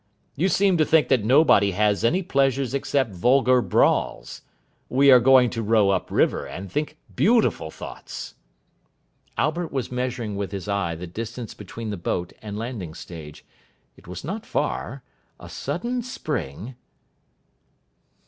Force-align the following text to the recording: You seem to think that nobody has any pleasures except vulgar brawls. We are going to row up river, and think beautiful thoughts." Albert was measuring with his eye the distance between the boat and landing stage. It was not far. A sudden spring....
You 0.35 0.49
seem 0.49 0.77
to 0.77 0.83
think 0.83 1.09
that 1.09 1.23
nobody 1.23 1.73
has 1.73 2.03
any 2.03 2.23
pleasures 2.23 2.73
except 2.73 3.11
vulgar 3.11 3.61
brawls. 3.61 4.41
We 4.89 5.11
are 5.11 5.19
going 5.19 5.51
to 5.51 5.61
row 5.61 5.91
up 5.91 6.09
river, 6.09 6.43
and 6.47 6.71
think 6.71 6.97
beautiful 7.15 7.69
thoughts." 7.69 8.33
Albert 9.37 9.71
was 9.71 9.91
measuring 9.91 10.35
with 10.35 10.53
his 10.53 10.67
eye 10.67 10.95
the 10.95 11.05
distance 11.05 11.53
between 11.53 11.91
the 11.91 11.97
boat 11.97 12.33
and 12.41 12.57
landing 12.57 12.95
stage. 12.95 13.45
It 13.95 14.07
was 14.07 14.23
not 14.23 14.43
far. 14.43 15.03
A 15.39 15.49
sudden 15.49 16.01
spring.... 16.01 16.73